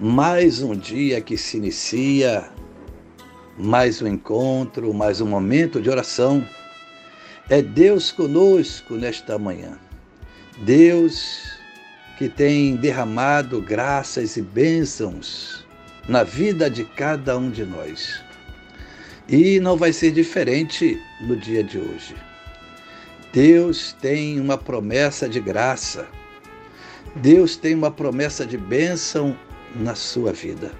Mais 0.00 0.62
um 0.62 0.76
dia 0.76 1.20
que 1.20 1.36
se 1.36 1.56
inicia, 1.56 2.48
mais 3.58 4.00
um 4.00 4.06
encontro, 4.06 4.94
mais 4.94 5.20
um 5.20 5.26
momento 5.26 5.82
de 5.82 5.90
oração. 5.90 6.46
É 7.50 7.60
Deus 7.60 8.12
conosco 8.12 8.94
nesta 8.94 9.36
manhã. 9.40 9.76
Deus 10.58 11.58
que 12.16 12.28
tem 12.28 12.76
derramado 12.76 13.60
graças 13.60 14.36
e 14.36 14.42
bênçãos 14.42 15.66
na 16.08 16.22
vida 16.22 16.70
de 16.70 16.84
cada 16.84 17.36
um 17.36 17.50
de 17.50 17.64
nós. 17.64 18.22
E 19.28 19.58
não 19.58 19.76
vai 19.76 19.92
ser 19.92 20.12
diferente 20.12 20.96
no 21.22 21.34
dia 21.34 21.64
de 21.64 21.76
hoje. 21.76 22.14
Deus 23.32 23.96
tem 24.00 24.38
uma 24.38 24.56
promessa 24.56 25.28
de 25.28 25.40
graça. 25.40 26.06
Deus 27.16 27.56
tem 27.56 27.74
uma 27.74 27.90
promessa 27.90 28.46
de 28.46 28.56
bênção 28.56 29.36
na 29.74 29.94
sua 29.94 30.32
vida. 30.32 30.72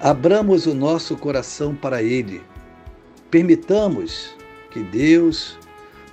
Abramos 0.00 0.66
o 0.66 0.74
nosso 0.74 1.16
coração 1.16 1.74
para 1.74 2.02
Ele. 2.02 2.42
Permitamos 3.30 4.34
que 4.70 4.80
Deus 4.80 5.58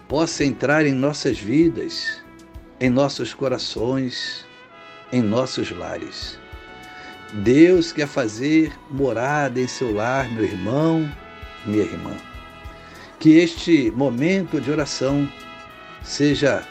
possa 0.07 0.43
entrar 0.43 0.85
em 0.85 0.93
nossas 0.93 1.39
vidas, 1.39 2.21
em 2.79 2.89
nossos 2.89 3.33
corações, 3.33 4.45
em 5.11 5.21
nossos 5.21 5.71
lares. 5.71 6.39
Deus 7.33 7.91
quer 7.91 8.07
fazer 8.07 8.73
morada 8.89 9.59
em 9.59 9.67
seu 9.67 9.93
lar, 9.93 10.29
meu 10.31 10.43
irmão, 10.43 11.09
minha 11.65 11.83
irmã. 11.83 12.15
Que 13.19 13.37
este 13.37 13.91
momento 13.91 14.59
de 14.59 14.69
oração 14.69 15.31
seja 16.03 16.67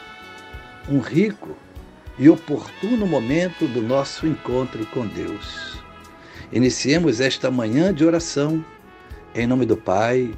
um 0.87 0.99
rico 0.99 1.55
e 2.21 2.29
oportuno 2.29 3.07
momento 3.07 3.67
do 3.67 3.81
nosso 3.81 4.27
encontro 4.27 4.85
com 4.85 5.07
Deus. 5.07 5.81
Iniciemos 6.53 7.19
esta 7.19 7.49
manhã 7.49 7.91
de 7.91 8.05
oração 8.05 8.63
em 9.33 9.47
nome 9.47 9.65
do 9.65 9.75
Pai, 9.75 10.31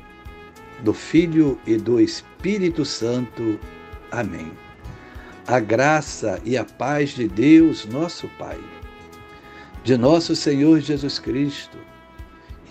do 0.81 0.93
Filho 0.93 1.59
e 1.67 1.75
do 1.75 1.99
Espírito 1.99 2.85
Santo. 2.85 3.59
Amém. 4.09 4.49
A 5.45 5.59
graça 5.59 6.39
e 6.45 6.55
a 6.55 6.63
paz 6.63 7.09
de 7.09 7.27
Deus, 7.27 7.83
nosso 7.85 8.29
Pai, 8.39 8.61
de 9.83 9.97
nosso 9.97 10.37
Senhor 10.37 10.79
Jesus 10.79 11.19
Cristo 11.19 11.77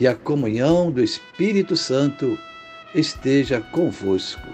e 0.01 0.07
a 0.07 0.15
comunhão 0.15 0.91
do 0.91 1.05
Espírito 1.05 1.77
Santo 1.77 2.39
esteja 2.95 3.61
convosco. 3.61 4.49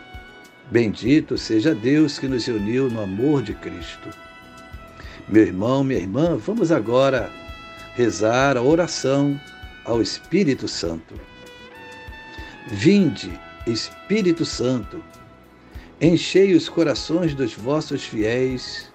Bendito 0.69 1.39
seja 1.39 1.77
Deus 1.77 2.19
que 2.19 2.27
nos 2.27 2.49
uniu 2.49 2.91
no 2.91 3.01
amor 3.01 3.41
de 3.41 3.55
Cristo. 3.55 4.27
Meu 5.31 5.43
irmão, 5.43 5.85
minha 5.85 6.01
irmã, 6.01 6.39
vamos 6.39 6.73
agora 6.73 7.31
rezar 7.95 8.57
a 8.57 8.63
oração 8.63 9.39
ao 9.85 10.01
Espírito 10.01 10.67
Santo. 10.67 11.15
Vinde, 12.69 13.39
Espírito 13.67 14.47
Santo, 14.47 15.05
enchei 16.01 16.55
os 16.55 16.67
corações 16.71 17.35
dos 17.35 17.53
vossos 17.53 18.05
fiéis 18.05 18.91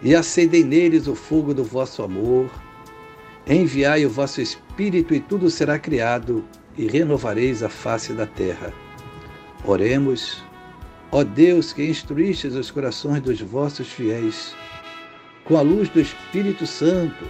e 0.00 0.14
acendei 0.14 0.62
neles 0.62 1.08
o 1.08 1.16
fogo 1.16 1.52
do 1.52 1.64
vosso 1.64 2.00
amor. 2.00 2.48
Enviai 3.44 4.06
o 4.06 4.10
vosso 4.10 4.40
Espírito 4.40 5.12
e 5.14 5.18
tudo 5.18 5.50
será 5.50 5.80
criado 5.80 6.44
e 6.78 6.86
renovareis 6.86 7.64
a 7.64 7.68
face 7.68 8.12
da 8.12 8.24
terra. 8.24 8.72
Oremos, 9.64 10.44
ó 11.10 11.24
Deus 11.24 11.72
que 11.72 11.84
instruístes 11.84 12.54
os 12.54 12.70
corações 12.70 13.20
dos 13.20 13.40
vossos 13.40 13.88
fiéis 13.88 14.54
com 15.46 15.56
a 15.56 15.62
luz 15.62 15.88
do 15.88 16.00
Espírito 16.00 16.66
Santo, 16.66 17.24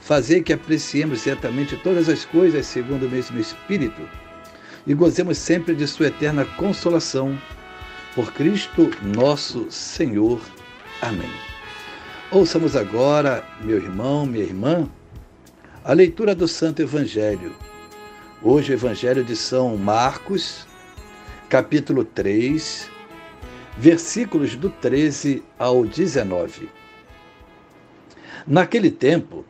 fazer 0.00 0.42
que 0.42 0.52
apreciemos 0.52 1.20
certamente 1.20 1.76
todas 1.76 2.08
as 2.08 2.24
coisas 2.24 2.66
segundo 2.66 3.06
o 3.06 3.10
mesmo 3.10 3.38
Espírito 3.38 4.02
e 4.86 4.94
gozemos 4.94 5.38
sempre 5.38 5.74
de 5.74 5.86
Sua 5.86 6.06
eterna 6.06 6.44
consolação. 6.44 7.36
Por 8.14 8.32
Cristo 8.32 8.90
nosso 9.02 9.66
Senhor. 9.70 10.40
Amém. 11.02 11.30
Ouçamos 12.30 12.74
agora, 12.74 13.44
meu 13.60 13.76
irmão, 13.76 14.24
minha 14.24 14.44
irmã, 14.44 14.88
a 15.84 15.92
leitura 15.92 16.34
do 16.34 16.48
Santo 16.48 16.80
Evangelho. 16.80 17.54
Hoje, 18.42 18.72
o 18.72 18.74
Evangelho 18.74 19.22
de 19.22 19.36
São 19.36 19.76
Marcos, 19.76 20.66
capítulo 21.48 22.04
3, 22.04 22.90
versículos 23.76 24.56
do 24.56 24.70
13 24.70 25.42
ao 25.58 25.84
19. 25.84 26.75
Naquele 28.46 28.90
tempo, 28.90 29.44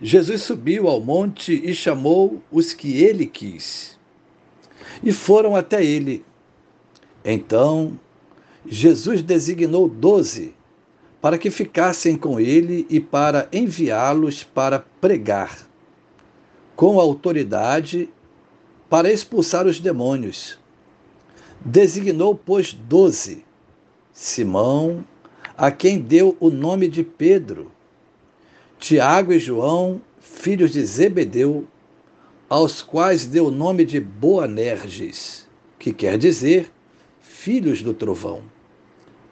Jesus 0.00 0.42
subiu 0.42 0.88
ao 0.88 1.00
monte 1.00 1.52
e 1.52 1.74
chamou 1.74 2.42
os 2.50 2.72
que 2.74 3.02
ele 3.02 3.26
quis. 3.26 3.98
E 5.02 5.12
foram 5.12 5.56
até 5.56 5.84
ele. 5.84 6.24
Então, 7.24 7.98
Jesus 8.66 9.22
designou 9.22 9.88
doze 9.88 10.54
para 11.20 11.38
que 11.38 11.50
ficassem 11.50 12.16
com 12.16 12.38
ele 12.38 12.86
e 12.90 13.00
para 13.00 13.48
enviá-los 13.52 14.44
para 14.44 14.78
pregar, 14.78 15.66
com 16.74 17.00
autoridade 17.00 18.08
para 18.88 19.12
expulsar 19.12 19.66
os 19.66 19.80
demônios. 19.80 20.58
Designou, 21.64 22.34
pois, 22.34 22.72
doze: 22.72 23.44
Simão, 24.12 25.04
a 25.56 25.70
quem 25.70 25.98
deu 25.98 26.36
o 26.38 26.50
nome 26.50 26.86
de 26.86 27.02
Pedro 27.02 27.72
Tiago 28.78 29.32
e 29.32 29.38
João, 29.38 30.00
filhos 30.20 30.72
de 30.72 30.84
Zebedeu, 30.84 31.66
aos 32.48 32.82
quais 32.82 33.26
deu 33.26 33.46
o 33.46 33.50
nome 33.50 33.84
de 33.84 33.98
Boanerges, 33.98 35.48
que 35.78 35.92
quer 35.92 36.18
dizer 36.18 36.70
filhos 37.20 37.82
do 37.82 37.94
trovão. 37.94 38.42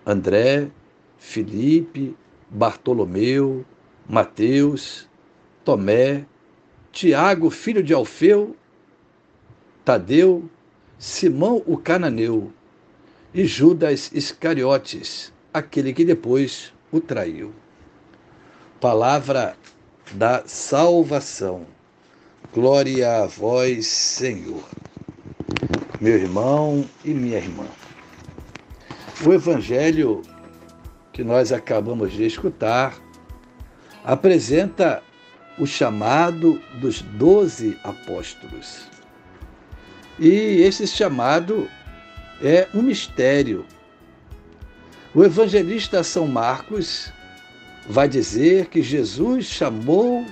André, 0.07 0.69
Filipe, 1.19 2.17
Bartolomeu, 2.51 3.65
Mateus, 4.09 5.09
Tomé, 5.65 6.25
Tiago, 6.91 7.51
filho 7.51 7.83
de 7.83 7.93
Alfeu, 7.93 8.57
Tadeu, 9.85 10.49
Simão 10.99 11.63
o 11.67 11.77
cananeu 11.77 12.51
e 13.35 13.45
Judas 13.45 14.11
Iscariotes, 14.15 15.33
aquele 15.53 15.93
que 15.93 16.05
depois 16.05 16.73
o 16.91 17.01
traiu. 17.01 17.53
Palavra 18.85 19.57
da 20.13 20.43
salvação. 20.45 21.65
Glória 22.53 23.23
a 23.23 23.27
vós, 23.27 23.87
Senhor. 23.87 24.63
Meu 25.99 26.19
irmão 26.19 26.85
e 27.03 27.15
minha 27.15 27.39
irmã. 27.39 27.65
O 29.25 29.33
evangelho 29.33 30.21
que 31.15 31.25
nós 31.25 31.51
acabamos 31.51 32.13
de 32.13 32.27
escutar 32.27 32.95
apresenta 34.05 35.03
o 35.59 35.65
chamado 35.65 36.61
dos 36.79 37.01
doze 37.01 37.79
apóstolos. 37.83 38.87
E 40.19 40.61
esse 40.61 40.87
chamado 40.87 41.71
é 42.43 42.69
um 42.75 42.83
mistério. 42.83 43.65
O 45.15 45.25
evangelista 45.25 46.05
São 46.05 46.27
Marcos 46.27 47.11
vai 47.89 48.09
dizer 48.09 48.67
que 48.67 48.83
Jesus 48.83 49.47
chamou 49.47 50.25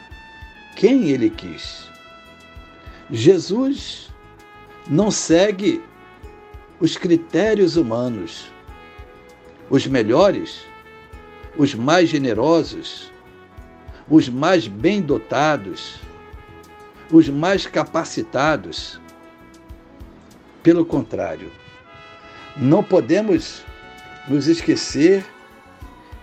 quem 0.76 1.08
ele 1.10 1.31
quis. 1.31 1.87
Jesus 3.10 4.10
não 4.88 5.10
segue 5.10 5.82
os 6.81 6.96
critérios 6.96 7.76
humanos. 7.76 8.50
Os 9.70 9.87
melhores, 9.87 10.64
os 11.56 11.75
mais 11.75 12.08
generosos, 12.08 13.10
os 14.08 14.28
mais 14.28 14.66
bem 14.66 15.00
dotados, 15.00 15.96
os 17.10 17.28
mais 17.28 17.66
capacitados. 17.66 19.00
Pelo 20.62 20.84
contrário, 20.84 21.50
não 22.56 22.82
podemos 22.82 23.62
nos 24.28 24.46
esquecer 24.46 25.25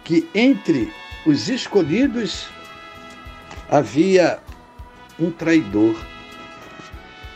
que 0.03 0.27
entre 0.33 0.91
os 1.25 1.50
escolhidos 1.50 2.48
havia 3.69 4.39
um 5.19 5.30
traidor, 5.31 5.95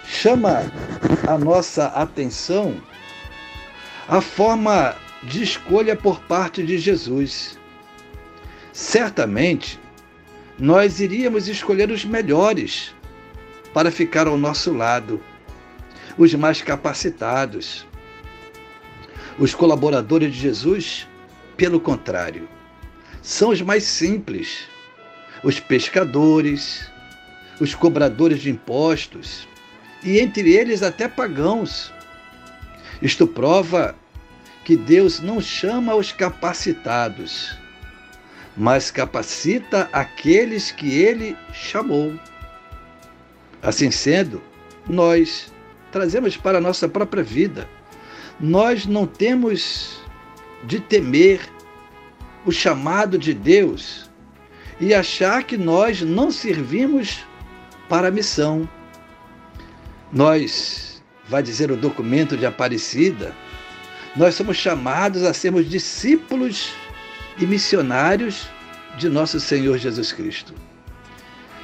chama 0.05 0.71
a 1.27 1.37
nossa 1.37 1.87
atenção 1.87 2.81
a 4.07 4.21
forma 4.21 4.95
de 5.23 5.43
escolha 5.43 5.95
por 5.95 6.19
parte 6.21 6.63
de 6.63 6.77
Jesus. 6.77 7.57
Certamente, 8.71 9.79
nós 10.57 10.99
iríamos 10.99 11.47
escolher 11.47 11.89
os 11.89 12.05
melhores 12.05 12.93
para 13.73 13.91
ficar 13.91 14.27
ao 14.27 14.37
nosso 14.37 14.73
lado, 14.73 15.21
os 16.17 16.33
mais 16.35 16.61
capacitados. 16.61 17.85
Os 19.39 19.55
colaboradores 19.55 20.31
de 20.31 20.39
Jesus, 20.39 21.07
pelo 21.57 21.79
contrário, 21.79 22.47
são 23.23 23.49
os 23.49 23.61
mais 23.61 23.85
simples, 23.85 24.67
os 25.43 25.57
pescadores, 25.57 26.91
os 27.59 27.73
cobradores 27.73 28.41
de 28.41 28.49
impostos 28.51 29.47
e 30.03 30.19
entre 30.19 30.51
eles 30.51 30.83
até 30.83 31.07
pagãos. 31.07 31.91
Isto 33.01 33.25
prova 33.25 33.95
que 34.65 34.75
Deus 34.75 35.21
não 35.21 35.39
chama 35.39 35.95
os 35.95 36.11
capacitados, 36.11 37.57
mas 38.57 38.91
capacita 38.91 39.89
aqueles 39.93 40.71
que 40.71 40.91
ele 40.91 41.37
chamou. 41.53 42.13
Assim 43.61 43.89
sendo, 43.89 44.43
nós 44.85 45.51
trazemos 45.93 46.35
para 46.35 46.57
a 46.57 46.61
nossa 46.61 46.89
própria 46.89 47.23
vida. 47.23 47.69
Nós 48.37 48.85
não 48.85 49.07
temos 49.07 50.01
de 50.65 50.81
temer 50.81 51.52
o 52.45 52.51
chamado 52.51 53.17
de 53.17 53.33
Deus 53.33 54.09
e 54.79 54.93
achar 54.93 55.43
que 55.43 55.57
nós 55.57 56.01
não 56.01 56.31
servimos 56.31 57.19
para 57.87 58.07
a 58.07 58.11
missão. 58.11 58.67
Nós, 60.11 61.03
vai 61.27 61.41
dizer 61.41 61.71
o 61.71 61.77
documento 61.77 62.35
de 62.35 62.45
Aparecida, 62.45 63.35
nós 64.15 64.35
somos 64.35 64.57
chamados 64.57 65.23
a 65.23 65.33
sermos 65.33 65.69
discípulos 65.69 66.71
e 67.37 67.45
missionários 67.45 68.47
de 68.97 69.09
nosso 69.09 69.39
Senhor 69.39 69.77
Jesus 69.77 70.11
Cristo. 70.11 70.53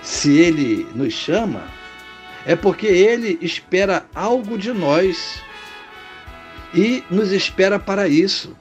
Se 0.01 0.37
Ele 0.37 0.87
nos 0.95 1.13
chama, 1.13 1.63
é 2.45 2.55
porque 2.55 2.87
Ele 2.87 3.37
espera 3.41 4.05
algo 4.15 4.57
de 4.57 4.71
nós 4.71 5.41
e 6.73 7.03
nos 7.09 7.31
espera 7.31 7.77
para 7.79 8.07
isso. 8.07 8.55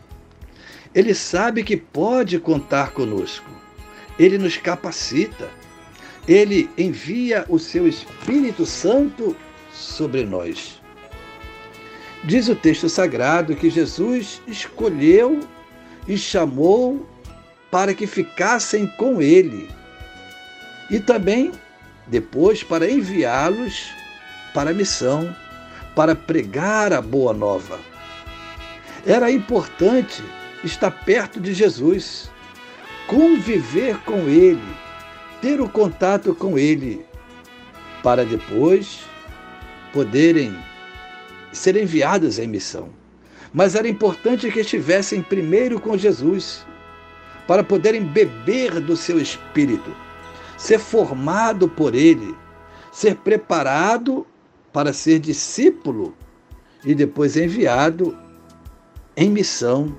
Ele 0.94 1.14
sabe 1.14 1.62
que 1.62 1.76
pode 1.76 2.38
contar 2.38 2.92
conosco. 2.92 3.50
Ele 4.18 4.38
nos 4.38 4.56
capacita. 4.56 5.48
Ele 6.26 6.68
envia 6.76 7.44
o 7.48 7.58
seu 7.58 7.86
Espírito 7.86 8.66
Santo 8.66 9.36
sobre 9.72 10.24
nós. 10.24 10.80
Diz 12.24 12.48
o 12.48 12.54
texto 12.56 12.88
sagrado 12.88 13.54
que 13.54 13.70
Jesus 13.70 14.42
escolheu 14.46 15.40
e 16.06 16.18
chamou 16.18 17.06
para 17.70 17.94
que 17.94 18.06
ficassem 18.06 18.86
com 18.96 19.22
ele 19.22 19.68
e 20.90 20.98
também 20.98 21.52
depois 22.06 22.62
para 22.62 22.90
enviá-los 22.90 23.90
para 24.54 24.70
a 24.70 24.74
missão, 24.74 25.34
para 25.94 26.14
pregar 26.14 26.92
a 26.92 27.02
boa 27.02 27.32
nova. 27.32 27.78
Era 29.06 29.30
importante 29.30 30.22
estar 30.64 30.90
perto 30.90 31.40
de 31.40 31.54
Jesus, 31.54 32.30
conviver 33.06 33.98
com 34.04 34.20
ele, 34.28 34.76
ter 35.40 35.60
o 35.60 35.68
contato 35.68 36.34
com 36.34 36.58
ele, 36.58 37.04
para 38.02 38.24
depois 38.24 39.00
poderem 39.92 40.56
ser 41.52 41.76
enviados 41.76 42.38
em 42.38 42.46
missão. 42.46 42.90
Mas 43.52 43.74
era 43.74 43.88
importante 43.88 44.50
que 44.50 44.60
estivessem 44.60 45.22
primeiro 45.22 45.80
com 45.80 45.96
Jesus, 45.96 46.66
para 47.46 47.64
poderem 47.64 48.04
beber 48.04 48.78
do 48.78 48.94
seu 48.94 49.18
espírito, 49.18 49.94
ser 50.56 50.78
formado 50.78 51.68
por 51.68 51.94
ele, 51.94 52.36
ser 52.92 53.16
preparado 53.16 54.26
para 54.72 54.92
ser 54.92 55.18
discípulo 55.18 56.14
e 56.84 56.94
depois 56.94 57.36
enviado 57.36 58.16
em 59.16 59.30
missão. 59.30 59.96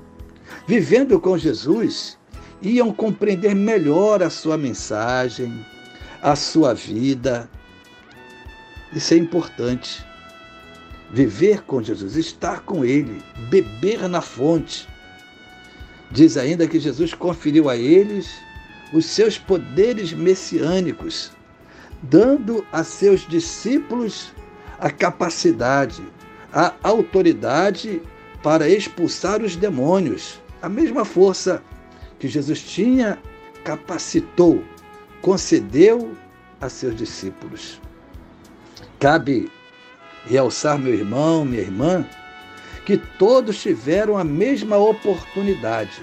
Vivendo 0.67 1.19
com 1.19 1.37
Jesus, 1.37 2.17
iam 2.61 2.93
compreender 2.93 3.55
melhor 3.55 4.21
a 4.21 4.29
sua 4.29 4.57
mensagem, 4.57 5.65
a 6.21 6.35
sua 6.35 6.73
vida, 6.73 7.49
isso 8.93 9.13
é 9.13 9.17
importante. 9.17 10.03
Viver 11.11 11.63
com 11.63 11.81
Jesus, 11.81 12.15
estar 12.15 12.61
com 12.61 12.83
Ele, 12.83 13.21
beber 13.49 14.07
na 14.07 14.21
fonte. 14.21 14.87
Diz 16.11 16.37
ainda 16.37 16.67
que 16.67 16.79
Jesus 16.79 17.13
conferiu 17.13 17.69
a 17.69 17.77
eles 17.77 18.31
os 18.91 19.05
seus 19.05 19.37
poderes 19.37 20.11
messiânicos, 20.11 21.31
dando 22.01 22.65
a 22.71 22.83
seus 22.83 23.27
discípulos 23.27 24.33
a 24.79 24.89
capacidade, 24.89 26.01
a 26.51 26.73
autoridade 26.81 28.01
para 28.41 28.69
expulsar 28.69 29.41
os 29.41 29.55
demônios. 29.55 30.39
A 30.61 30.69
mesma 30.69 31.05
força 31.05 31.63
que 32.19 32.27
Jesus 32.27 32.61
tinha, 32.61 33.17
capacitou, 33.63 34.63
concedeu 35.21 36.15
a 36.59 36.69
seus 36.69 36.95
discípulos. 36.95 37.79
Cabe 38.99 39.49
realçar, 40.25 40.77
meu 40.77 40.93
irmão, 40.93 41.45
minha 41.45 41.61
irmã, 41.61 42.05
que 42.85 42.97
todos 42.97 43.61
tiveram 43.61 44.17
a 44.17 44.23
mesma 44.23 44.77
oportunidade. 44.77 46.01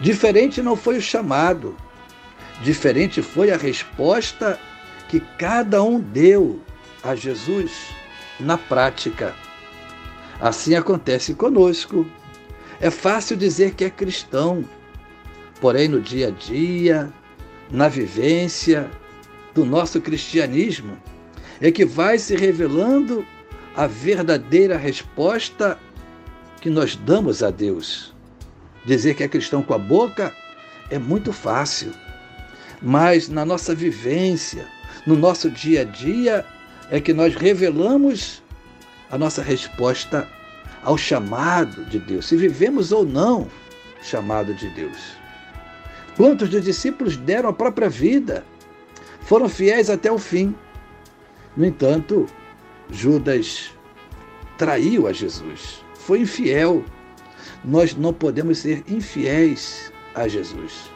Diferente 0.00 0.60
não 0.60 0.74
foi 0.74 0.96
o 0.96 1.02
chamado, 1.02 1.76
diferente 2.62 3.22
foi 3.22 3.52
a 3.52 3.56
resposta 3.56 4.58
que 5.08 5.20
cada 5.38 5.82
um 5.82 6.00
deu 6.00 6.60
a 7.02 7.14
Jesus 7.14 7.70
na 8.40 8.56
prática. 8.56 9.34
Assim 10.40 10.74
acontece 10.74 11.34
conosco. 11.34 12.06
É 12.80 12.90
fácil 12.90 13.36
dizer 13.36 13.74
que 13.74 13.84
é 13.84 13.90
cristão, 13.90 14.64
porém 15.60 15.88
no 15.88 16.00
dia 16.00 16.28
a 16.28 16.30
dia, 16.30 17.12
na 17.70 17.88
vivência 17.88 18.90
do 19.54 19.64
nosso 19.64 20.00
cristianismo, 20.00 20.96
é 21.60 21.70
que 21.70 21.84
vai 21.84 22.18
se 22.18 22.34
revelando 22.34 23.24
a 23.76 23.86
verdadeira 23.86 24.76
resposta 24.76 25.78
que 26.60 26.68
nós 26.68 26.96
damos 26.96 27.42
a 27.42 27.50
Deus. 27.50 28.12
Dizer 28.84 29.14
que 29.14 29.22
é 29.22 29.28
cristão 29.28 29.62
com 29.62 29.74
a 29.74 29.78
boca 29.78 30.34
é 30.90 30.98
muito 30.98 31.32
fácil, 31.32 31.92
mas 32.80 33.28
na 33.28 33.44
nossa 33.44 33.74
vivência, 33.74 34.66
no 35.06 35.16
nosso 35.16 35.48
dia 35.48 35.82
a 35.82 35.84
dia, 35.84 36.44
é 36.90 37.00
que 37.00 37.14
nós 37.14 37.34
revelamos 37.34 38.41
a 39.12 39.18
nossa 39.18 39.42
resposta 39.42 40.26
ao 40.82 40.96
chamado 40.96 41.84
de 41.84 41.98
Deus, 41.98 42.26
se 42.26 42.36
vivemos 42.36 42.90
ou 42.90 43.04
não 43.04 43.46
chamado 44.02 44.54
de 44.54 44.68
Deus. 44.70 44.98
Quantos 46.16 46.48
dos 46.48 46.64
discípulos 46.64 47.16
deram 47.18 47.50
a 47.50 47.52
própria 47.52 47.88
vida, 47.88 48.44
foram 49.20 49.48
fiéis 49.48 49.88
até 49.90 50.10
o 50.10 50.18
fim. 50.18 50.54
No 51.56 51.64
entanto, 51.64 52.26
Judas 52.90 53.70
traiu 54.56 55.06
a 55.06 55.12
Jesus, 55.12 55.84
foi 55.94 56.20
infiel. 56.20 56.82
Nós 57.64 57.94
não 57.94 58.12
podemos 58.12 58.58
ser 58.58 58.82
infiéis 58.88 59.92
a 60.14 60.26
Jesus. 60.26 60.90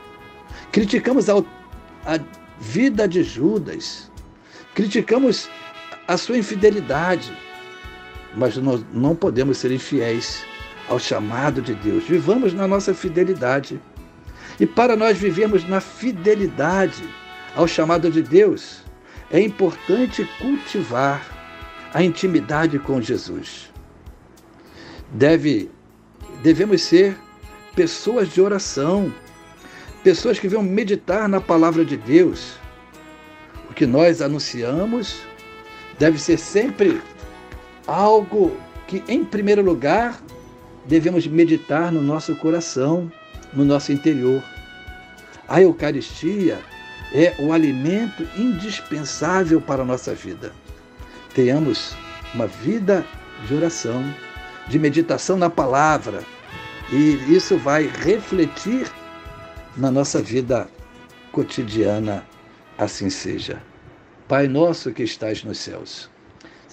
Criticamos 0.73 1.29
a, 1.29 1.37
a 2.05 2.19
vida 2.59 3.07
de 3.07 3.23
Judas, 3.23 4.11
criticamos 4.75 5.49
a 6.09 6.17
sua 6.17 6.39
infidelidade, 6.39 7.33
mas 8.37 8.57
nós 8.59 8.85
não 8.93 9.17
podemos 9.17 9.57
ser 9.57 9.73
infiéis 9.73 10.45
ao 10.89 10.99
chamado 10.99 11.63
de 11.63 11.75
Deus. 11.75 12.05
Vivamos 12.05 12.53
na 12.53 12.69
nossa 12.69 12.95
fidelidade. 12.95 13.81
E 14.61 14.67
para 14.67 14.95
nós 14.95 15.19
vivermos 15.19 15.67
na 15.67 15.81
fidelidade 15.81 17.03
ao 17.55 17.67
chamado 17.67 18.11
de 18.11 18.23
Deus, 18.23 18.83
é 19.31 19.41
importante 19.41 20.29
cultivar 20.39 21.23
a 21.93 22.03
intimidade 22.03 22.79
com 22.79 23.01
Jesus. 23.01 23.71
Deve, 25.13 25.71
devemos 26.43 26.83
ser 26.83 27.17
pessoas 27.75 28.29
de 28.33 28.41
oração, 28.41 29.13
pessoas 30.05 30.39
que 30.39 30.49
vão 30.49 30.63
meditar 30.63 31.29
na 31.29 31.41
palavra 31.41 31.85
de 31.85 31.97
Deus. 31.97 32.59
O 33.71 33.75
que 33.75 33.87
nós 33.87 34.21
anunciamos 34.21 35.21
deve 35.99 36.19
ser 36.19 36.39
sempre 36.39 37.01
algo 37.87 38.57
que, 38.87 39.03
em 39.09 39.25
primeiro 39.25 39.63
lugar, 39.63 40.21
devemos 40.87 41.27
meditar 41.27 41.91
no 41.93 42.03
nosso 42.03 42.35
coração, 42.37 43.11
no 43.53 43.65
nosso 43.65 43.93
interior. 43.93 44.43
A 45.49 45.61
Eucaristia 45.61 46.59
é 47.13 47.35
o 47.39 47.53
alimento 47.53 48.27
indispensável 48.37 49.61
para 49.61 49.83
a 49.83 49.87
nossa 49.87 50.15
vida. 50.15 50.53
tenhamos 51.35 51.95
uma 52.35 52.47
vida 52.47 53.05
de 53.47 53.55
oração, 53.55 54.03
de 54.69 54.79
meditação 54.79 55.37
na 55.37 55.51
palavra, 55.51 56.23
e 56.91 57.35
isso 57.35 57.59
vai 57.59 57.87
refletir 57.87 58.91
na 59.77 59.91
nossa 59.91 60.23
vida 60.23 60.67
cotidiana, 61.33 62.25
assim 62.79 63.11
seja. 63.11 63.63
Pai 64.27 64.49
nosso 64.49 64.93
que 64.93 65.03
estais 65.03 65.45
nos 65.45 65.59
céus, 65.59 66.11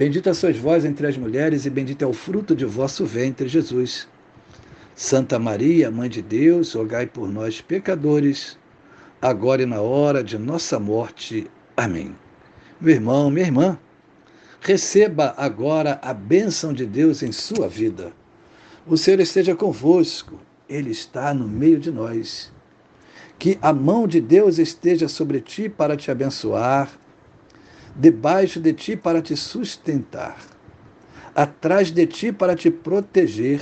Bendita 0.00 0.32
sois 0.32 0.56
vós 0.56 0.86
entre 0.86 1.06
as 1.06 1.18
mulheres, 1.18 1.66
e 1.66 1.68
bendito 1.68 2.00
é 2.00 2.06
o 2.06 2.14
fruto 2.14 2.56
de 2.56 2.64
vosso 2.64 3.04
ventre, 3.04 3.46
Jesus. 3.46 4.08
Santa 4.94 5.38
Maria, 5.38 5.90
Mãe 5.90 6.08
de 6.08 6.22
Deus, 6.22 6.72
rogai 6.72 7.06
por 7.06 7.28
nós, 7.28 7.60
pecadores, 7.60 8.56
agora 9.20 9.60
e 9.60 9.66
na 9.66 9.82
hora 9.82 10.24
de 10.24 10.38
nossa 10.38 10.78
morte. 10.78 11.50
Amém. 11.76 12.16
Meu 12.80 12.94
irmão, 12.94 13.30
minha 13.30 13.44
irmã, 13.44 13.78
receba 14.62 15.34
agora 15.36 16.00
a 16.02 16.14
bênção 16.14 16.72
de 16.72 16.86
Deus 16.86 17.22
em 17.22 17.30
sua 17.30 17.68
vida. 17.68 18.10
O 18.86 18.96
Senhor 18.96 19.20
esteja 19.20 19.54
convosco, 19.54 20.40
Ele 20.66 20.92
está 20.92 21.34
no 21.34 21.46
meio 21.46 21.78
de 21.78 21.90
nós. 21.90 22.50
Que 23.38 23.58
a 23.60 23.70
mão 23.70 24.08
de 24.08 24.18
Deus 24.18 24.58
esteja 24.58 25.08
sobre 25.08 25.42
ti 25.42 25.68
para 25.68 25.94
te 25.94 26.10
abençoar, 26.10 26.90
debaixo 28.00 28.58
de 28.58 28.72
ti 28.72 28.96
para 28.96 29.20
te 29.20 29.36
sustentar, 29.36 30.38
atrás 31.34 31.90
de 31.90 32.06
ti 32.06 32.32
para 32.32 32.56
te 32.56 32.70
proteger, 32.70 33.60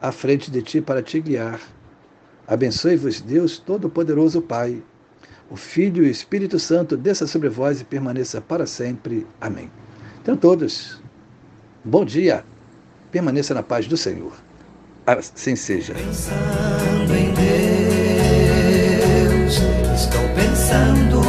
à 0.00 0.12
frente 0.12 0.50
de 0.50 0.60
ti 0.60 0.82
para 0.82 1.02
te 1.02 1.18
guiar. 1.20 1.58
Abençoe-vos, 2.46 3.22
Deus 3.22 3.58
Todo-Poderoso 3.58 4.42
Pai, 4.42 4.82
o 5.48 5.56
Filho 5.56 6.04
e 6.04 6.08
o 6.08 6.10
Espírito 6.10 6.58
Santo, 6.58 6.98
desça 6.98 7.26
sobre 7.26 7.48
vós 7.48 7.80
e 7.80 7.84
permaneça 7.84 8.42
para 8.42 8.66
sempre. 8.66 9.26
Amém. 9.40 9.70
Então, 10.20 10.36
todos, 10.36 11.00
bom 11.82 12.04
dia, 12.04 12.44
permaneça 13.10 13.54
na 13.54 13.62
paz 13.62 13.86
do 13.86 13.96
Senhor. 13.96 14.34
Assim 15.06 15.56
seja. 15.56 15.94
Pensando 15.94 17.14
em 17.14 17.32
Deus, 19.32 19.54
estou 19.94 20.20
pensando 20.34 21.20